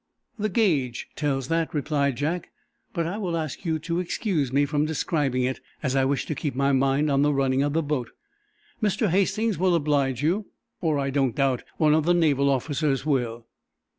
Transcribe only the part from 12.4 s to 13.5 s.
officers will."